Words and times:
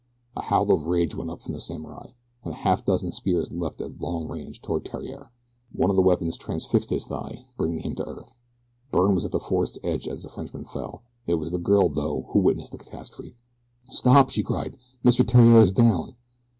A 0.35 0.41
howl 0.41 0.71
of 0.71 0.87
rage 0.87 1.13
went 1.13 1.29
up 1.29 1.43
from 1.43 1.53
the 1.53 1.61
samurai, 1.61 2.09
and 2.43 2.51
a 2.51 2.55
half 2.57 2.83
dozen 2.83 3.11
spears 3.11 3.51
leaped 3.53 3.79
at 3.81 4.01
long 4.01 4.27
range 4.27 4.59
toward 4.59 4.83
Theriere. 4.85 5.29
One 5.73 5.91
of 5.91 5.95
the 5.95 6.01
weapons 6.01 6.37
transfixed 6.37 6.89
his 6.89 7.05
thigh, 7.05 7.45
bringing 7.55 7.81
him 7.81 7.93
to 7.97 8.05
earth. 8.07 8.35
Byrne 8.91 9.13
was 9.13 9.25
at 9.25 9.31
the 9.31 9.39
forest's 9.39 9.77
edge 9.83 10.07
as 10.07 10.23
the 10.23 10.29
Frenchman 10.29 10.65
fell 10.65 11.03
it 11.27 11.35
was 11.35 11.51
the 11.51 11.59
girl, 11.59 11.87
though, 11.87 12.25
who 12.29 12.39
witnessed 12.39 12.71
the 12.71 12.79
catastrophe. 12.79 13.35
"Stop!" 13.91 14.31
she 14.31 14.41
cried. 14.41 14.75
"Mr. 15.05 15.23
Theriere 15.23 15.61
is 15.61 15.71
down." 15.71 16.15